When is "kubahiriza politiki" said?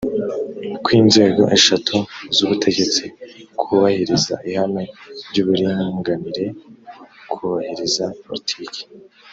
7.31-8.81